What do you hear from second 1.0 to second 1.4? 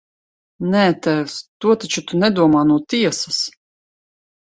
tēvs,